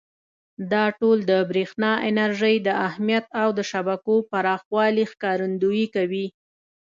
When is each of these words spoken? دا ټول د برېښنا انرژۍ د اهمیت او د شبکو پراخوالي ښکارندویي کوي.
دا 0.71 0.85
ټول 0.99 1.17
د 1.31 1.31
برېښنا 1.49 1.91
انرژۍ 2.09 2.55
د 2.67 2.69
اهمیت 2.87 3.25
او 3.41 3.49
د 3.57 3.59
شبکو 3.71 4.15
پراخوالي 4.31 5.05
ښکارندویي 5.11 5.87
کوي. 5.95 6.27